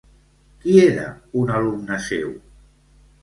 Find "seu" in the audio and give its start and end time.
2.07-2.33